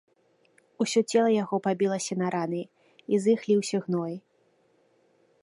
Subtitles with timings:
[0.85, 2.61] Усё цела яго пабілася на раны,
[3.15, 4.13] і з іх ліўся гной.